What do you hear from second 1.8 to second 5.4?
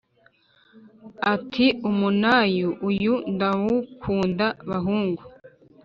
“Umunayu uyu ndawukunda bahungu